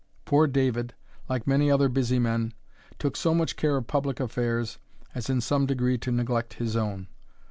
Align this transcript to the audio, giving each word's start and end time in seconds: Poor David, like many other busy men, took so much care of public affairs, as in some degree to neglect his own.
Poor 0.25 0.47
David, 0.47 0.95
like 1.29 1.45
many 1.45 1.69
other 1.69 1.87
busy 1.87 2.17
men, 2.17 2.55
took 2.97 3.15
so 3.15 3.35
much 3.35 3.55
care 3.55 3.77
of 3.77 3.85
public 3.85 4.19
affairs, 4.19 4.79
as 5.13 5.29
in 5.29 5.39
some 5.41 5.67
degree 5.67 5.99
to 5.99 6.11
neglect 6.11 6.55
his 6.55 6.75
own. 6.75 7.05